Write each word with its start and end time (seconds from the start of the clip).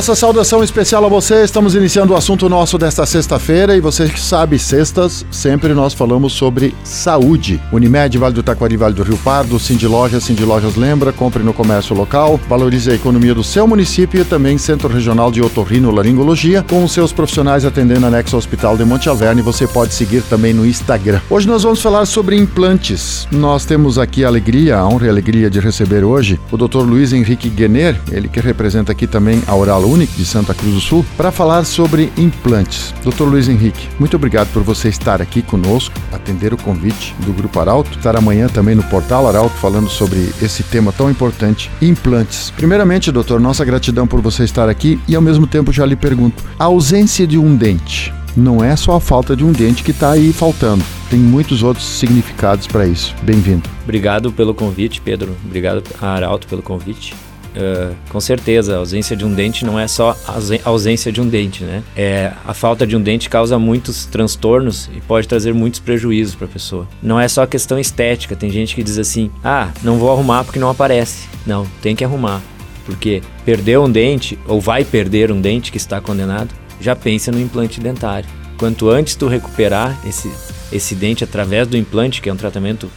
Nossa 0.00 0.14
saudação 0.14 0.64
especial 0.64 1.04
a 1.04 1.08
você. 1.10 1.44
Estamos 1.44 1.74
iniciando 1.74 2.14
o 2.14 2.16
assunto 2.16 2.48
nosso 2.48 2.78
desta 2.78 3.04
sexta-feira 3.04 3.76
e 3.76 3.82
você 3.82 4.08
que 4.08 4.18
sabe, 4.18 4.58
sextas, 4.58 5.26
sempre 5.30 5.74
nós 5.74 5.92
falamos 5.92 6.32
sobre 6.32 6.74
saúde. 6.82 7.60
Unimed, 7.70 8.16
Vale 8.16 8.34
do 8.34 8.42
Taquari, 8.42 8.78
Vale 8.78 8.94
do 8.94 9.02
Rio 9.02 9.18
Pardo, 9.18 9.58
Cindy 9.58 9.86
Lojas, 9.86 10.24
Cindy 10.24 10.42
Lojas 10.42 10.74
lembra, 10.74 11.12
compre 11.12 11.42
no 11.42 11.52
comércio 11.52 11.94
local, 11.94 12.40
valorize 12.48 12.90
a 12.90 12.94
economia 12.94 13.34
do 13.34 13.44
seu 13.44 13.66
município 13.66 14.22
e 14.22 14.24
também 14.24 14.56
Centro 14.56 14.88
Regional 14.88 15.30
de 15.30 15.42
Otorrino 15.42 15.90
Laringologia, 15.90 16.64
com 16.66 16.82
os 16.82 16.92
seus 16.92 17.12
profissionais 17.12 17.66
atendendo 17.66 18.06
anexo 18.06 18.36
ao 18.36 18.38
Hospital 18.38 18.78
de 18.78 18.86
Monte 18.86 19.10
Alverne. 19.10 19.42
Você 19.42 19.66
pode 19.66 19.92
seguir 19.92 20.22
também 20.22 20.54
no 20.54 20.64
Instagram. 20.64 21.20
Hoje 21.28 21.46
nós 21.46 21.62
vamos 21.62 21.82
falar 21.82 22.06
sobre 22.06 22.36
implantes. 22.36 23.28
Nós 23.30 23.66
temos 23.66 23.98
aqui 23.98 24.24
a 24.24 24.28
alegria, 24.28 24.78
a 24.78 24.88
honra 24.88 25.04
e 25.04 25.08
a 25.10 25.12
alegria 25.12 25.50
de 25.50 25.60
receber 25.60 26.04
hoje 26.04 26.40
o 26.50 26.56
Dr. 26.56 26.78
Luiz 26.78 27.12
Henrique 27.12 27.50
Guener, 27.50 28.00
ele 28.10 28.28
que 28.28 28.40
representa 28.40 28.92
aqui 28.92 29.06
também 29.06 29.42
a 29.46 29.54
Oral 29.54 29.89
Unic 29.90 30.12
de 30.16 30.24
Santa 30.24 30.54
Cruz 30.54 30.74
do 30.74 30.80
Sul, 30.80 31.04
para 31.16 31.32
falar 31.32 31.64
sobre 31.64 32.12
implantes. 32.16 32.94
Dr. 33.04 33.24
Luiz 33.24 33.48
Henrique, 33.48 33.88
muito 33.98 34.14
obrigado 34.14 34.52
por 34.52 34.62
você 34.62 34.88
estar 34.88 35.20
aqui 35.20 35.42
conosco, 35.42 35.94
atender 36.12 36.54
o 36.54 36.56
convite 36.56 37.14
do 37.26 37.32
Grupo 37.32 37.58
Arauto, 37.58 37.98
estar 37.98 38.16
amanhã 38.16 38.46
também 38.46 38.76
no 38.76 38.84
Portal 38.84 39.26
Arauto 39.26 39.56
falando 39.56 39.90
sobre 39.90 40.32
esse 40.40 40.62
tema 40.62 40.92
tão 40.92 41.10
importante, 41.10 41.70
implantes. 41.82 42.50
Primeiramente, 42.50 43.10
doutor, 43.10 43.40
nossa 43.40 43.64
gratidão 43.64 44.06
por 44.06 44.20
você 44.20 44.44
estar 44.44 44.68
aqui 44.68 45.00
e 45.08 45.16
ao 45.16 45.22
mesmo 45.22 45.46
tempo 45.46 45.72
já 45.72 45.84
lhe 45.84 45.96
pergunto, 45.96 46.44
a 46.56 46.64
ausência 46.64 47.26
de 47.26 47.36
um 47.36 47.56
dente 47.56 48.12
não 48.36 48.62
é 48.62 48.76
só 48.76 48.94
a 48.94 49.00
falta 49.00 49.34
de 49.34 49.44
um 49.44 49.50
dente 49.50 49.82
que 49.82 49.90
está 49.90 50.12
aí 50.12 50.32
faltando. 50.32 50.84
Tem 51.08 51.18
muitos 51.18 51.62
outros 51.62 51.84
significados 51.84 52.66
para 52.66 52.86
isso. 52.86 53.14
Bem-vindo. 53.22 53.68
Obrigado 53.82 54.30
pelo 54.32 54.54
convite, 54.54 55.00
Pedro. 55.00 55.36
Obrigado 55.44 55.82
Arauto 56.00 56.46
pelo 56.46 56.62
convite. 56.62 57.14
Uh, 57.50 57.94
com 58.08 58.20
certeza, 58.20 58.76
a 58.76 58.78
ausência 58.78 59.16
de 59.16 59.24
um 59.24 59.34
dente 59.34 59.64
não 59.64 59.78
é 59.78 59.88
só 59.88 60.16
a 60.26 60.68
ausência 60.68 61.10
de 61.10 61.20
um 61.20 61.28
dente, 61.28 61.64
né? 61.64 61.82
É, 61.96 62.32
a 62.46 62.54
falta 62.54 62.86
de 62.86 62.96
um 62.96 63.02
dente 63.02 63.28
causa 63.28 63.58
muitos 63.58 64.06
transtornos 64.06 64.88
e 64.94 65.00
pode 65.00 65.26
trazer 65.26 65.52
muitos 65.52 65.80
prejuízos 65.80 66.34
para 66.34 66.46
a 66.46 66.50
pessoa. 66.50 66.88
Não 67.02 67.18
é 67.18 67.26
só 67.26 67.44
questão 67.46 67.78
estética, 67.78 68.36
tem 68.36 68.50
gente 68.50 68.74
que 68.74 68.82
diz 68.82 68.98
assim: 68.98 69.30
ah, 69.42 69.70
não 69.82 69.98
vou 69.98 70.12
arrumar 70.12 70.44
porque 70.44 70.60
não 70.60 70.70
aparece. 70.70 71.28
Não, 71.44 71.66
tem 71.82 71.96
que 71.96 72.04
arrumar. 72.04 72.40
Porque 72.86 73.20
perder 73.44 73.78
um 73.78 73.90
dente, 73.90 74.38
ou 74.46 74.60
vai 74.60 74.84
perder 74.84 75.32
um 75.32 75.40
dente 75.40 75.72
que 75.72 75.76
está 75.76 76.00
condenado, 76.00 76.54
já 76.80 76.94
pensa 76.94 77.32
no 77.32 77.40
implante 77.40 77.80
dentário. 77.80 78.28
Quanto 78.58 78.88
antes 78.88 79.16
tu 79.16 79.26
recuperar 79.26 79.98
esse, 80.06 80.30
esse 80.72 80.94
dente 80.94 81.24
através 81.24 81.66
do 81.66 81.76
implante, 81.76 82.20
que 82.20 82.28
é 82.28 82.32
um 82.32 82.36
tratamento 82.36 82.90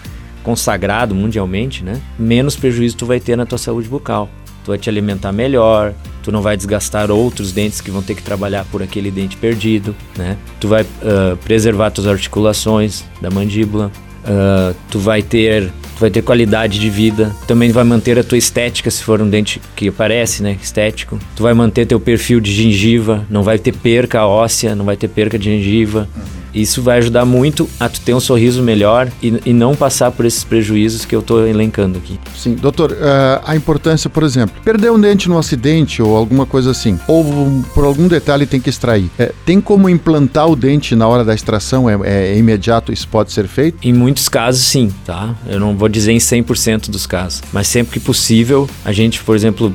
consagrado 0.43 1.15
mundialmente, 1.15 1.83
né? 1.83 2.01
Menos 2.19 2.55
prejuízo 2.55 2.97
tu 2.97 3.05
vai 3.05 3.19
ter 3.19 3.35
na 3.35 3.45
tua 3.45 3.57
saúde 3.57 3.87
bucal 3.87 4.29
tu 4.63 4.69
vai 4.69 4.77
te 4.77 4.89
alimentar 4.89 5.31
melhor, 5.31 5.93
tu 6.21 6.31
não 6.31 6.41
vai 6.41 6.55
desgastar 6.55 7.11
outros 7.11 7.51
dentes 7.51 7.81
que 7.81 7.91
vão 7.91 8.01
ter 8.01 8.15
que 8.15 8.23
trabalhar 8.23 8.65
por 8.65 8.81
aquele 8.81 9.11
dente 9.11 9.37
perdido, 9.37 9.95
né? 10.17 10.37
Tu 10.59 10.67
vai 10.67 10.83
uh, 10.83 11.37
preservar 11.43 11.91
tuas 11.91 12.07
articulações 12.07 13.03
da 13.21 13.29
mandíbula, 13.29 13.91
uh, 14.23 14.75
tu 14.89 14.99
vai 14.99 15.21
ter 15.21 15.71
tu 15.95 15.99
vai 15.99 16.09
ter 16.09 16.23
qualidade 16.23 16.79
de 16.79 16.89
vida, 16.89 17.35
também 17.45 17.71
vai 17.71 17.83
manter 17.83 18.17
a 18.17 18.23
tua 18.23 18.37
estética 18.37 18.89
se 18.89 19.03
for 19.03 19.21
um 19.21 19.29
dente 19.29 19.61
que 19.75 19.89
aparece, 19.89 20.41
né, 20.41 20.57
estético. 20.61 21.19
Tu 21.35 21.43
vai 21.43 21.53
manter 21.53 21.85
teu 21.85 21.99
perfil 21.99 22.39
de 22.39 22.51
gengiva, 22.51 23.25
não 23.29 23.43
vai 23.43 23.59
ter 23.59 23.73
perca 23.73 24.25
óssea, 24.25 24.75
não 24.75 24.85
vai 24.85 24.97
ter 24.97 25.07
perca 25.07 25.37
de 25.37 25.45
gengiva. 25.45 26.09
Uhum. 26.15 26.23
Isso 26.53 26.81
vai 26.81 26.99
ajudar 26.99 27.25
muito 27.25 27.69
a 27.79 27.89
tu 27.89 27.99
ter 28.01 28.13
um 28.13 28.19
sorriso 28.19 28.61
melhor 28.61 29.11
e, 29.21 29.39
e 29.45 29.53
não 29.53 29.75
passar 29.75 30.11
por 30.11 30.25
esses 30.25 30.43
prejuízos 30.43 31.05
que 31.05 31.15
eu 31.15 31.19
estou 31.19 31.47
elencando 31.47 31.97
aqui. 31.97 32.19
Sim, 32.35 32.55
doutor, 32.55 32.91
uh, 32.91 33.41
a 33.45 33.55
importância, 33.55 34.09
por 34.09 34.23
exemplo, 34.23 34.55
perder 34.63 34.91
um 34.91 34.99
dente 34.99 35.27
no 35.27 35.37
acidente 35.37 36.01
ou 36.01 36.15
alguma 36.15 36.45
coisa 36.45 36.71
assim, 36.71 36.99
ou 37.07 37.63
por 37.73 37.85
algum 37.85 38.07
detalhe 38.07 38.45
tem 38.45 38.59
que 38.59 38.69
extrair, 38.69 39.09
é, 39.17 39.31
tem 39.45 39.59
como 39.59 39.89
implantar 39.89 40.47
o 40.47 40.55
dente 40.55 40.95
na 40.95 41.07
hora 41.07 41.23
da 41.23 41.33
extração? 41.33 41.89
É, 41.89 41.93
é, 42.03 42.33
é, 42.33 42.37
imediato? 42.37 42.91
Isso 42.91 43.07
pode 43.07 43.31
ser 43.31 43.47
feito? 43.47 43.77
Em 43.83 43.93
muitos 43.93 44.29
casos, 44.29 44.63
sim, 44.63 44.91
tá? 45.05 45.35
Eu 45.47 45.59
não 45.59 45.75
vou 45.75 45.89
dizer 45.89 46.11
em 46.11 46.17
100% 46.17 46.89
dos 46.89 47.05
casos, 47.05 47.41
mas 47.51 47.67
sempre 47.67 47.99
que 47.99 48.05
possível, 48.05 48.69
a 48.83 48.91
gente, 48.91 49.23
por 49.23 49.35
exemplo, 49.35 49.73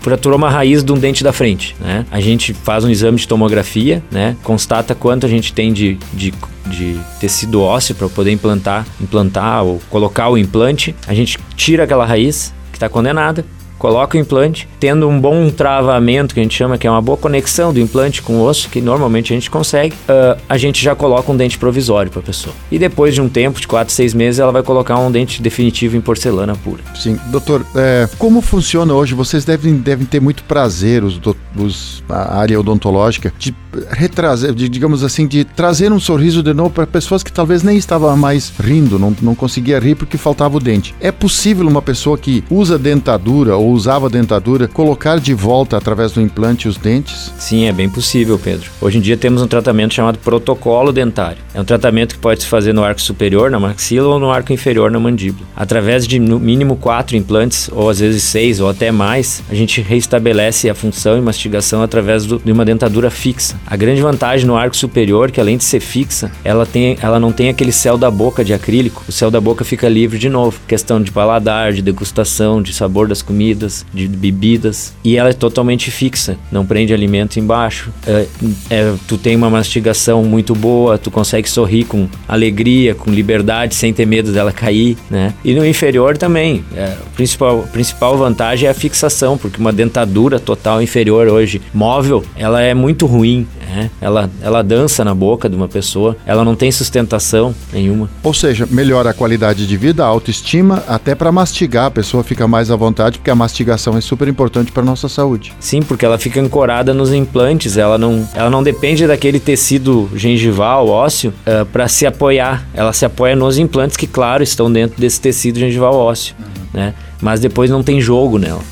fraturou 0.00 0.38
uma 0.38 0.50
raiz 0.50 0.82
de 0.82 0.92
um 0.92 0.98
dente 0.98 1.22
da 1.24 1.32
frente, 1.32 1.76
né? 1.80 2.04
A 2.10 2.20
gente 2.20 2.52
faz 2.52 2.84
um 2.84 2.90
exame 2.90 3.18
de 3.18 3.26
tomografia, 3.26 4.02
né? 4.10 4.36
Constata 4.42 4.94
quanto 4.94 5.26
a 5.26 5.28
gente 5.28 5.52
tem 5.52 5.72
de, 5.72 5.98
de, 6.12 6.32
de 6.66 6.98
tecido 7.20 7.62
ósseo 7.62 7.94
para 7.94 8.08
poder 8.08 8.30
implantar, 8.30 8.86
implantar 9.00 9.64
ou 9.64 9.80
colocar 9.90 10.28
o 10.28 10.38
implante. 10.38 10.94
A 11.06 11.14
gente 11.14 11.38
tira 11.56 11.84
aquela 11.84 12.04
raiz 12.04 12.52
que 12.70 12.76
está 12.76 12.88
condenada, 12.88 13.44
coloca 13.78 14.16
o 14.16 14.20
implante, 14.20 14.68
tendo 14.80 15.08
um 15.08 15.20
bom 15.20 15.50
travamento, 15.50 16.34
que 16.34 16.40
a 16.40 16.42
gente 16.42 16.54
chama 16.54 16.76
que 16.76 16.86
é 16.86 16.90
uma 16.90 17.00
boa 17.00 17.16
conexão 17.16 17.72
do 17.72 17.80
implante 17.80 18.20
com 18.20 18.34
o 18.34 18.42
osso, 18.44 18.68
que 18.68 18.80
normalmente 18.80 19.32
a 19.32 19.36
gente 19.36 19.50
consegue, 19.50 19.94
uh, 20.08 20.38
a 20.48 20.58
gente 20.58 20.82
já 20.82 20.94
coloca 20.94 21.30
um 21.30 21.36
dente 21.36 21.58
provisório 21.58 22.10
para 22.10 22.20
a 22.20 22.22
pessoa. 22.24 22.54
E 22.70 22.78
depois 22.78 23.14
de 23.14 23.20
um 23.20 23.28
tempo, 23.28 23.60
de 23.60 23.68
4, 23.68 23.92
6 23.92 24.14
meses, 24.14 24.40
ela 24.40 24.52
vai 24.52 24.62
colocar 24.62 24.98
um 24.98 25.10
dente 25.10 25.40
definitivo 25.40 25.96
em 25.96 26.00
porcelana 26.00 26.56
pura. 26.56 26.82
Sim. 26.94 27.18
Doutor, 27.26 27.64
é, 27.74 28.08
como 28.18 28.40
funciona 28.40 28.92
hoje? 28.92 29.14
Vocês 29.14 29.44
devem, 29.44 29.74
devem 29.76 30.06
ter 30.06 30.20
muito 30.20 30.42
prazer, 30.44 31.04
os, 31.04 31.20
os, 31.56 32.02
a 32.08 32.38
área 32.38 32.58
odontológica, 32.58 33.32
de 33.38 33.54
retrazer, 33.90 34.52
de, 34.54 34.68
digamos 34.68 35.04
assim, 35.04 35.26
de 35.26 35.44
trazer 35.44 35.92
um 35.92 36.00
sorriso 36.00 36.42
de 36.42 36.52
novo 36.54 36.70
para 36.70 36.86
pessoas 36.86 37.22
que 37.22 37.32
talvez 37.32 37.62
nem 37.62 37.76
estavam 37.76 38.16
mais 38.16 38.52
rindo, 38.58 38.98
não, 38.98 39.14
não 39.20 39.34
conseguia 39.34 39.78
rir 39.78 39.94
porque 39.94 40.16
faltava 40.16 40.56
o 40.56 40.60
dente. 40.60 40.94
É 41.00 41.12
possível 41.12 41.66
uma 41.66 41.82
pessoa 41.82 42.16
que 42.16 42.42
usa 42.50 42.78
dentadura 42.78 43.56
ou 43.56 43.67
usava 43.70 44.08
dentadura 44.08 44.68
colocar 44.68 45.18
de 45.18 45.34
volta 45.34 45.76
através 45.76 46.12
do 46.12 46.20
implante 46.20 46.68
os 46.68 46.76
dentes? 46.76 47.32
Sim, 47.38 47.66
é 47.66 47.72
bem 47.72 47.88
possível, 47.88 48.38
Pedro. 48.38 48.70
Hoje 48.80 48.98
em 48.98 49.00
dia 49.00 49.16
temos 49.16 49.42
um 49.42 49.46
tratamento 49.46 49.94
chamado 49.94 50.18
protocolo 50.18 50.92
dentário. 50.92 51.38
É 51.54 51.60
um 51.60 51.64
tratamento 51.64 52.14
que 52.14 52.20
pode 52.20 52.42
se 52.42 52.48
fazer 52.48 52.72
no 52.72 52.84
arco 52.84 53.00
superior, 53.00 53.50
na 53.50 53.58
maxila 53.58 54.08
ou 54.08 54.18
no 54.18 54.30
arco 54.30 54.52
inferior, 54.52 54.90
na 54.90 55.00
mandíbula. 55.00 55.46
Através 55.56 56.06
de 56.06 56.18
no 56.18 56.38
mínimo 56.38 56.76
quatro 56.76 57.16
implantes, 57.16 57.68
ou 57.72 57.90
às 57.90 57.98
vezes 57.98 58.22
seis 58.22 58.60
ou 58.60 58.68
até 58.68 58.90
mais, 58.90 59.42
a 59.50 59.54
gente 59.54 59.80
restabelece 59.80 60.68
a 60.68 60.74
função 60.74 61.18
e 61.18 61.20
mastigação 61.20 61.82
através 61.82 62.26
do, 62.26 62.38
de 62.38 62.52
uma 62.52 62.64
dentadura 62.64 63.10
fixa. 63.10 63.56
A 63.66 63.76
grande 63.76 64.00
vantagem 64.00 64.46
no 64.46 64.56
arco 64.56 64.76
superior, 64.76 65.30
que 65.30 65.40
além 65.40 65.56
de 65.56 65.64
ser 65.64 65.80
fixa, 65.80 66.30
ela, 66.44 66.64
tem, 66.64 66.96
ela 67.02 67.18
não 67.18 67.32
tem 67.32 67.48
aquele 67.48 67.72
céu 67.72 67.98
da 67.98 68.10
boca 68.10 68.44
de 68.44 68.52
acrílico. 68.54 69.04
O 69.08 69.12
céu 69.12 69.30
da 69.30 69.40
boca 69.40 69.64
fica 69.64 69.88
livre 69.88 70.18
de 70.18 70.28
novo. 70.28 70.60
Questão 70.66 71.02
de 71.02 71.10
paladar, 71.10 71.72
de 71.72 71.82
degustação, 71.82 72.62
de 72.62 72.72
sabor 72.72 73.08
das 73.08 73.22
comidas, 73.22 73.57
de 73.92 74.06
bebidas. 74.08 74.94
E 75.04 75.16
ela 75.16 75.30
é 75.30 75.32
totalmente 75.32 75.90
fixa, 75.90 76.36
não 76.50 76.64
prende 76.64 76.92
alimento 76.92 77.38
embaixo. 77.38 77.90
É, 78.06 78.26
é, 78.70 78.94
tu 79.06 79.16
tem 79.18 79.36
uma 79.36 79.50
mastigação 79.50 80.24
muito 80.24 80.54
boa, 80.54 80.98
tu 80.98 81.10
consegue 81.10 81.48
sorrir 81.48 81.84
com 81.84 82.08
alegria, 82.26 82.94
com 82.94 83.10
liberdade, 83.10 83.74
sem 83.74 83.92
ter 83.92 84.06
medo 84.06 84.32
dela 84.32 84.52
cair, 84.52 84.96
né? 85.10 85.34
E 85.44 85.54
no 85.54 85.64
inferior 85.66 86.16
também. 86.16 86.64
É, 86.74 86.84
a 86.84 87.10
principal, 87.14 87.62
principal 87.72 88.16
vantagem 88.16 88.66
é 88.66 88.70
a 88.70 88.74
fixação, 88.74 89.36
porque 89.36 89.58
uma 89.58 89.72
dentadura 89.72 90.38
total 90.38 90.82
inferior 90.82 91.28
hoje, 91.28 91.60
móvel, 91.72 92.24
ela 92.36 92.60
é 92.60 92.74
muito 92.74 93.06
ruim. 93.06 93.46
Né? 93.68 93.90
Ela, 94.00 94.30
ela 94.40 94.62
dança 94.62 95.04
na 95.04 95.14
boca 95.14 95.48
de 95.48 95.54
uma 95.54 95.68
pessoa, 95.68 96.16
ela 96.24 96.44
não 96.44 96.54
tem 96.54 96.70
sustentação 96.72 97.54
nenhuma. 97.72 98.08
Ou 98.22 98.32
seja, 98.32 98.66
melhora 98.70 99.10
a 99.10 99.14
qualidade 99.14 99.66
de 99.66 99.76
vida, 99.76 100.04
a 100.04 100.06
autoestima, 100.06 100.82
até 100.86 101.14
para 101.14 101.30
mastigar, 101.30 101.86
a 101.86 101.90
pessoa 101.90 102.24
fica 102.24 102.48
mais 102.48 102.70
à 102.70 102.76
vontade, 102.76 103.18
porque 103.18 103.30
a 103.30 103.34
mastigação 103.48 103.96
é 103.96 104.00
super 104.00 104.28
importante 104.28 104.70
para 104.70 104.84
nossa 104.84 105.08
saúde. 105.08 105.54
Sim, 105.58 105.80
porque 105.80 106.04
ela 106.04 106.18
fica 106.18 106.40
ancorada 106.40 106.92
nos 106.92 107.12
implantes, 107.12 107.78
ela 107.78 107.96
não, 107.96 108.28
ela 108.34 108.50
não 108.50 108.62
depende 108.62 109.06
daquele 109.06 109.40
tecido 109.40 110.08
gengival, 110.14 110.86
ósseo, 110.86 111.30
uh, 111.30 111.50
eh, 111.50 111.64
para 111.64 111.88
se 111.88 112.06
apoiar. 112.06 112.66
Ela 112.74 112.92
se 112.92 113.06
apoia 113.06 113.34
nos 113.34 113.56
implantes 113.58 113.96
que, 113.96 114.06
claro, 114.06 114.42
estão 114.42 114.70
dentro 114.70 115.00
desse 115.00 115.20
tecido 115.20 115.58
gengival 115.58 115.94
ósseo, 115.94 116.36
uhum. 116.38 116.46
né? 116.74 116.94
Mas 117.20 117.40
depois 117.40 117.70
não 117.70 117.82
tem 117.82 118.00
jogo 118.00 118.38
nela. 118.38 118.62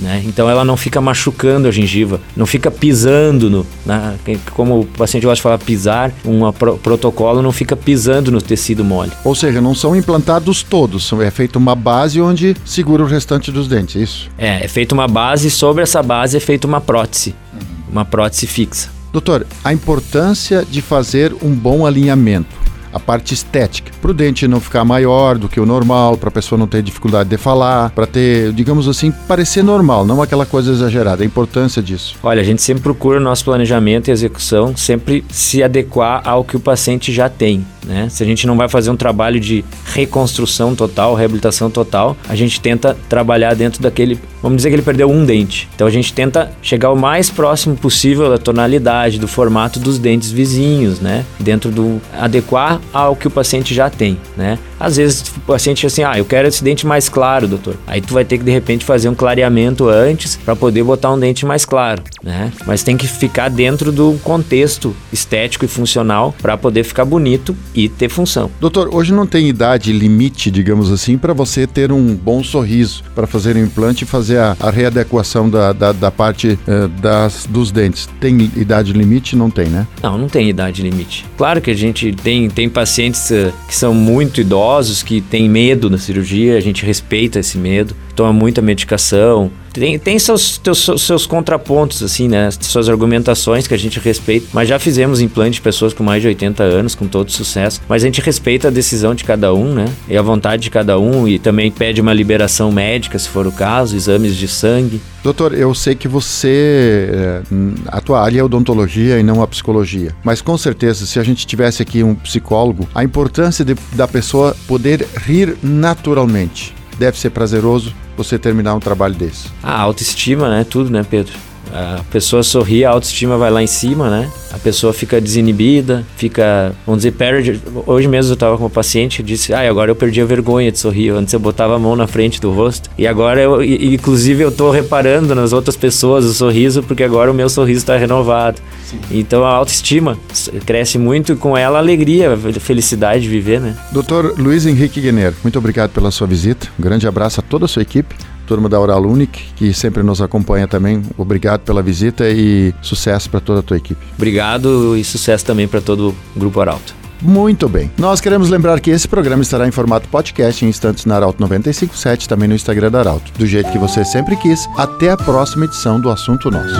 Né? 0.00 0.22
Então 0.26 0.50
ela 0.50 0.64
não 0.64 0.76
fica 0.76 1.00
machucando 1.00 1.68
a 1.68 1.70
gengiva, 1.70 2.20
não 2.36 2.44
fica 2.44 2.70
pisando 2.70 3.48
no. 3.48 3.66
Na, 3.86 4.14
como 4.52 4.80
o 4.80 4.84
paciente 4.84 5.24
gosta 5.24 5.36
de 5.36 5.42
falar 5.42 5.58
pisar, 5.58 6.12
um 6.24 6.50
pro, 6.52 6.76
protocolo 6.78 7.40
não 7.40 7.52
fica 7.52 7.76
pisando 7.76 8.30
no 8.30 8.42
tecido 8.42 8.84
mole. 8.84 9.12
Ou 9.24 9.34
seja, 9.34 9.60
não 9.60 9.74
são 9.74 9.94
implantados 9.94 10.62
todos, 10.62 11.12
é 11.12 11.30
feita 11.30 11.58
uma 11.58 11.74
base 11.74 12.20
onde 12.20 12.56
segura 12.64 13.02
o 13.02 13.06
restante 13.06 13.52
dos 13.52 13.68
dentes, 13.68 13.96
é 13.96 14.00
isso? 14.00 14.30
É, 14.36 14.64
é 14.64 14.68
feita 14.68 14.94
uma 14.94 15.06
base, 15.06 15.50
sobre 15.50 15.82
essa 15.82 16.02
base 16.02 16.36
é 16.36 16.40
feita 16.40 16.66
uma 16.66 16.80
prótese, 16.80 17.34
uhum. 17.52 17.60
uma 17.92 18.04
prótese 18.04 18.46
fixa. 18.46 18.90
Doutor, 19.12 19.46
a 19.62 19.72
importância 19.72 20.64
de 20.68 20.80
fazer 20.80 21.34
um 21.42 21.54
bom 21.54 21.86
alinhamento 21.86 22.61
a 22.92 23.00
parte 23.00 23.34
estética, 23.34 23.90
para 24.00 24.10
o 24.10 24.14
dente 24.14 24.46
não 24.46 24.60
ficar 24.60 24.84
maior 24.84 25.38
do 25.38 25.48
que 25.48 25.60
o 25.60 25.66
normal, 25.66 26.16
para 26.16 26.28
a 26.28 26.32
pessoa 26.32 26.58
não 26.58 26.66
ter 26.66 26.82
dificuldade 26.82 27.28
de 27.28 27.36
falar, 27.36 27.90
para 27.90 28.06
ter, 28.06 28.52
digamos 28.52 28.88
assim, 28.88 29.10
parecer 29.26 29.62
normal, 29.62 30.04
não 30.04 30.20
aquela 30.20 30.46
coisa 30.46 30.72
exagerada. 30.72 31.22
A 31.22 31.26
importância 31.26 31.82
disso. 31.82 32.16
Olha, 32.22 32.40
a 32.40 32.44
gente 32.44 32.62
sempre 32.62 32.82
procura 32.82 33.18
no 33.18 33.24
nosso 33.24 33.44
planejamento 33.44 34.08
e 34.08 34.10
execução 34.10 34.76
sempre 34.76 35.24
se 35.30 35.62
adequar 35.62 36.22
ao 36.24 36.44
que 36.44 36.56
o 36.56 36.60
paciente 36.60 37.12
já 37.12 37.28
tem. 37.28 37.64
Né? 37.86 38.08
Se 38.08 38.22
a 38.22 38.26
gente 38.26 38.46
não 38.46 38.56
vai 38.56 38.68
fazer 38.68 38.90
um 38.90 38.96
trabalho 38.96 39.40
de 39.40 39.64
reconstrução 39.84 40.74
total, 40.74 41.14
reabilitação 41.14 41.70
total, 41.70 42.16
a 42.28 42.34
gente 42.34 42.60
tenta 42.60 42.96
trabalhar 43.08 43.54
dentro 43.54 43.82
daquele. 43.82 44.18
Vamos 44.42 44.56
dizer 44.56 44.70
que 44.70 44.76
ele 44.76 44.82
perdeu 44.82 45.10
um 45.10 45.24
dente. 45.24 45.68
Então 45.74 45.86
a 45.86 45.90
gente 45.90 46.12
tenta 46.12 46.50
chegar 46.62 46.90
o 46.90 46.96
mais 46.96 47.30
próximo 47.30 47.76
possível 47.76 48.28
da 48.30 48.38
tonalidade, 48.38 49.18
do 49.18 49.28
formato 49.28 49.78
dos 49.78 49.98
dentes 49.98 50.30
vizinhos, 50.30 51.00
né? 51.00 51.24
Dentro 51.38 51.70
do. 51.70 52.00
adequar 52.18 52.80
ao 52.92 53.14
que 53.14 53.26
o 53.26 53.30
paciente 53.30 53.74
já 53.74 53.88
tem, 53.88 54.18
né? 54.36 54.58
Às 54.78 54.96
vezes 54.96 55.24
o 55.36 55.40
paciente 55.40 55.86
assim, 55.86 56.02
ah, 56.02 56.18
eu 56.18 56.24
quero 56.24 56.48
esse 56.48 56.62
dente 56.62 56.86
mais 56.86 57.08
claro, 57.08 57.46
doutor. 57.46 57.76
Aí 57.86 58.00
tu 58.00 58.14
vai 58.14 58.24
ter 58.24 58.38
que 58.38 58.44
de 58.44 58.50
repente 58.50 58.84
fazer 58.84 59.08
um 59.08 59.14
clareamento 59.14 59.88
antes 59.88 60.36
para 60.36 60.56
poder 60.56 60.82
botar 60.82 61.12
um 61.12 61.18
dente 61.18 61.46
mais 61.46 61.64
claro, 61.64 62.02
né? 62.22 62.52
Mas 62.66 62.82
tem 62.82 62.96
que 62.96 63.06
ficar 63.06 63.48
dentro 63.48 63.92
do 63.92 64.18
contexto 64.24 64.94
estético 65.12 65.64
e 65.64 65.68
funcional 65.68 66.34
para 66.42 66.56
poder 66.56 66.84
ficar 66.84 67.04
bonito 67.04 67.56
e 67.74 67.88
ter 67.88 68.08
função. 68.08 68.50
Doutor, 68.60 68.94
hoje 68.94 69.12
não 69.12 69.26
tem 69.26 69.48
idade 69.48 69.92
limite, 69.92 70.50
digamos 70.50 70.90
assim, 70.90 71.16
para 71.16 71.32
você 71.32 71.66
ter 71.66 71.92
um 71.92 72.14
bom 72.14 72.42
sorriso, 72.42 73.02
para 73.14 73.26
fazer 73.26 73.56
o 73.56 73.58
implante 73.58 74.04
e 74.04 74.06
fazer 74.06 74.38
a, 74.38 74.56
a 74.60 74.70
readequação 74.70 75.48
da, 75.48 75.72
da, 75.72 75.92
da 75.92 76.10
parte 76.10 76.58
uh, 76.66 76.88
das, 77.00 77.46
dos 77.48 77.70
dentes. 77.70 78.08
Tem 78.20 78.50
idade 78.56 78.92
limite? 78.92 79.36
Não 79.36 79.50
tem, 79.50 79.66
né? 79.66 79.86
Não, 80.02 80.18
não 80.18 80.28
tem 80.28 80.48
idade 80.48 80.82
limite. 80.82 81.24
Claro 81.36 81.60
que 81.60 81.70
a 81.70 81.76
gente 81.76 82.12
tem, 82.12 82.48
tem 82.48 82.68
pacientes 82.68 83.30
uh, 83.30 83.52
que 83.66 83.74
são 83.74 83.94
muito 83.94 84.40
idosos, 84.40 85.02
que 85.02 85.20
têm 85.20 85.48
medo 85.48 85.88
da 85.88 85.98
cirurgia, 85.98 86.56
a 86.56 86.60
gente 86.60 86.84
respeita 86.84 87.38
esse 87.38 87.58
medo, 87.58 87.94
toma 88.14 88.32
muita 88.32 88.62
medicação, 88.62 89.50
tem, 89.72 89.98
tem 89.98 90.18
seus, 90.18 90.58
teus, 90.58 90.90
seus 90.98 91.26
contrapontos, 91.26 92.02
assim, 92.02 92.28
né? 92.28 92.50
Suas 92.60 92.88
argumentações 92.88 93.66
que 93.66 93.74
a 93.74 93.78
gente 93.78 93.98
respeita. 93.98 94.46
Mas 94.52 94.68
já 94.68 94.78
fizemos 94.78 95.20
implante 95.20 95.54
de 95.54 95.62
pessoas 95.62 95.94
com 95.94 96.04
mais 96.04 96.20
de 96.20 96.28
80 96.28 96.62
anos, 96.62 96.94
com 96.94 97.06
todo 97.06 97.30
sucesso. 97.32 97.80
Mas 97.88 98.02
a 98.02 98.06
gente 98.06 98.20
respeita 98.20 98.68
a 98.68 98.70
decisão 98.70 99.14
de 99.14 99.24
cada 99.24 99.54
um, 99.54 99.72
né? 99.72 99.86
E 100.08 100.16
a 100.16 100.22
vontade 100.22 100.62
de 100.62 100.70
cada 100.70 100.98
um. 100.98 101.26
E 101.26 101.38
também 101.38 101.70
pede 101.70 102.00
uma 102.00 102.12
liberação 102.12 102.70
médica, 102.70 103.18
se 103.18 103.28
for 103.28 103.46
o 103.46 103.52
caso, 103.52 103.96
exames 103.96 104.36
de 104.36 104.46
sangue. 104.46 105.00
Doutor, 105.22 105.54
eu 105.54 105.74
sei 105.74 105.94
que 105.94 106.08
você. 106.08 107.08
É, 107.10 107.42
a 107.88 108.00
tua 108.00 108.20
área 108.20 108.40
é 108.40 108.44
odontologia 108.44 109.18
e 109.18 109.22
não 109.22 109.42
a 109.42 109.46
psicologia. 109.46 110.14
Mas 110.22 110.42
com 110.42 110.58
certeza, 110.58 111.06
se 111.06 111.18
a 111.18 111.22
gente 111.22 111.46
tivesse 111.46 111.80
aqui 111.80 112.02
um 112.02 112.14
psicólogo, 112.14 112.86
a 112.94 113.02
importância 113.02 113.64
de, 113.64 113.74
da 113.94 114.06
pessoa 114.06 114.54
poder 114.66 115.06
rir 115.16 115.56
naturalmente 115.62 116.74
deve 116.98 117.18
ser 117.18 117.30
prazeroso 117.30 117.94
você 118.22 118.38
terminar 118.38 118.74
um 118.74 118.80
trabalho 118.80 119.14
desse? 119.14 119.48
A 119.62 119.80
autoestima, 119.80 120.48
né? 120.48 120.64
Tudo, 120.64 120.90
né, 120.90 121.04
Pedro? 121.08 121.32
A 121.72 122.04
pessoa 122.10 122.42
sorri, 122.42 122.84
a 122.84 122.90
autoestima 122.90 123.38
vai 123.38 123.50
lá 123.50 123.62
em 123.62 123.66
cima, 123.66 124.10
né? 124.10 124.30
A 124.52 124.58
pessoa 124.58 124.92
fica 124.92 125.18
desinibida, 125.18 126.04
fica, 126.16 126.74
vamos 126.84 126.98
dizer, 126.98 127.12
perde. 127.12 127.58
Hoje 127.86 128.06
mesmo 128.06 128.30
eu 128.30 128.34
estava 128.34 128.58
com 128.58 128.64
uma 128.64 128.70
paciente 128.70 129.18
que 129.18 129.22
disse: 129.22 129.54
Ah, 129.54 129.66
agora 129.66 129.90
eu 129.90 129.96
perdi 129.96 130.20
a 130.20 130.24
vergonha 130.26 130.70
de 130.70 130.78
sorrir. 130.78 131.10
Antes 131.10 131.32
eu 131.32 131.40
botava 131.40 131.74
a 131.74 131.78
mão 131.78 131.96
na 131.96 132.06
frente 132.06 132.38
do 132.40 132.52
rosto. 132.52 132.90
E 132.98 133.06
agora 133.06 133.40
eu, 133.40 133.64
inclusive, 133.64 134.42
eu 134.44 134.50
estou 134.50 134.70
reparando 134.70 135.34
nas 135.34 135.54
outras 135.54 135.74
pessoas 135.74 136.26
o 136.26 136.34
sorriso, 136.34 136.82
porque 136.82 137.02
agora 137.02 137.30
o 137.30 137.34
meu 137.34 137.48
sorriso 137.48 137.78
está 137.78 137.96
renovado. 137.96 138.60
Sim. 138.84 139.00
Então 139.10 139.42
a 139.42 139.48
autoestima 139.48 140.18
cresce 140.66 140.98
muito 140.98 141.32
e 141.32 141.36
com 141.36 141.56
ela 141.56 141.78
a 141.78 141.80
alegria, 141.80 142.34
a 142.34 142.60
felicidade 142.60 143.22
de 143.22 143.28
viver, 143.30 143.60
né? 143.60 143.74
Doutor 143.90 144.34
Luiz 144.38 144.66
Henrique 144.66 145.00
Guener, 145.00 145.32
muito 145.42 145.58
obrigado 145.58 145.90
pela 145.90 146.10
sua 146.10 146.26
visita. 146.26 146.68
Um 146.78 146.82
grande 146.82 147.08
abraço 147.08 147.40
a 147.40 147.42
toda 147.42 147.64
a 147.64 147.68
sua 147.68 147.80
equipe 147.80 148.14
turma 148.52 148.68
da 148.68 148.78
Oral 148.78 149.00
Unic, 149.02 149.40
que 149.56 149.72
sempre 149.72 150.02
nos 150.02 150.20
acompanha 150.20 150.68
também. 150.68 151.02
Obrigado 151.16 151.60
pela 151.60 151.82
visita 151.82 152.28
e 152.28 152.74
sucesso 152.82 153.30
para 153.30 153.40
toda 153.40 153.60
a 153.60 153.62
tua 153.62 153.78
equipe. 153.78 154.04
Obrigado 154.14 154.94
e 154.94 155.02
sucesso 155.02 155.42
também 155.46 155.66
para 155.66 155.80
todo 155.80 156.14
o 156.36 156.38
Grupo 156.38 156.60
Arauto. 156.60 156.94
Muito 157.22 157.66
bem. 157.66 157.90
Nós 157.96 158.20
queremos 158.20 158.50
lembrar 158.50 158.78
que 158.78 158.90
esse 158.90 159.08
programa 159.08 159.42
estará 159.42 159.66
em 159.66 159.70
formato 159.70 160.06
podcast 160.08 160.62
em 160.66 160.68
instantes 160.68 161.06
na 161.06 161.16
Arauto 161.16 161.40
957, 161.40 162.28
também 162.28 162.46
no 162.46 162.54
Instagram 162.54 162.90
da 162.90 162.98
Arauto. 162.98 163.32
Do 163.38 163.46
jeito 163.46 163.72
que 163.72 163.78
você 163.78 164.04
sempre 164.04 164.36
quis. 164.36 164.68
Até 164.76 165.10
a 165.10 165.16
próxima 165.16 165.64
edição 165.64 165.98
do 165.98 166.10
Assunto 166.10 166.50
Nosso. 166.50 166.74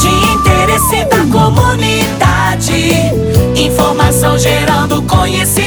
De 0.00 0.08
interesse 0.32 1.04
da 1.10 1.26
comunidade, 1.26 2.72
informação 3.54 4.38
gerando 4.38 5.02
conhecimento. 5.02 5.61